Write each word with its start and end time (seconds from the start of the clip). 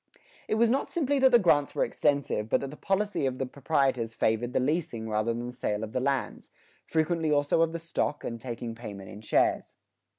[81:2] 0.15 0.19
It 0.47 0.55
was 0.55 0.69
not 0.71 0.87
simply 0.87 1.19
that 1.19 1.31
the 1.31 1.37
grants 1.37 1.75
were 1.75 1.85
extensive, 1.85 2.49
but 2.49 2.59
that 2.61 2.71
the 2.71 2.75
policy 2.75 3.27
of 3.27 3.37
the 3.37 3.45
proprietors 3.45 4.15
favored 4.15 4.51
the 4.51 4.59
leasing 4.59 5.07
rather 5.07 5.31
than 5.31 5.45
the 5.45 5.53
sale 5.53 5.83
of 5.83 5.91
the 5.93 5.99
lands 5.99 6.49
frequently 6.87 7.31
also 7.31 7.61
of 7.61 7.71
the 7.71 7.77
stock, 7.77 8.23
and 8.23 8.41
taking 8.41 8.73
payment 8.73 9.11
in 9.11 9.21
shares. 9.21 9.75